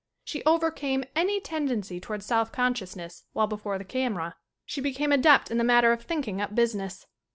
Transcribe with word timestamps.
She 0.23 0.43
over 0.45 0.71
came 0.71 1.03
any 1.15 1.39
tendency 1.39 1.99
toward 1.99 2.23
self 2.23 2.51
consciousness 2.51 3.23
while 3.33 3.45
before 3.45 3.77
the 3.77 3.83
camera. 3.85 4.35
She 4.65 4.81
became 4.81 5.11
adept 5.11 5.51
in 5.51 5.59
the 5.59 5.63
matter 5.63 5.91
of 5.91 6.01
thinking 6.01 6.41
up 6.41 6.55
busi 6.55 6.73
ness. 6.73 7.05